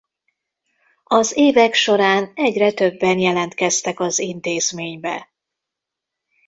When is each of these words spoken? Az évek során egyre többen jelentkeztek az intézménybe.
Az 1.03 1.37
évek 1.37 1.73
során 1.73 2.31
egyre 2.35 2.71
többen 2.71 3.17
jelentkeztek 3.19 3.99
az 3.99 4.19
intézménybe. 4.19 5.33